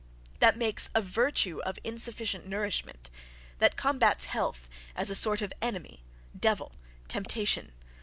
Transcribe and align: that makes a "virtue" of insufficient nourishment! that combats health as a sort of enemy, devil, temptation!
that 0.39 0.57
makes 0.57 0.89
a 0.95 0.99
"virtue" 1.03 1.61
of 1.61 1.77
insufficient 1.83 2.47
nourishment! 2.47 3.11
that 3.59 3.75
combats 3.77 4.25
health 4.25 4.67
as 4.95 5.11
a 5.11 5.15
sort 5.15 5.41
of 5.43 5.53
enemy, 5.61 6.01
devil, 6.35 6.71
temptation! 7.07 7.71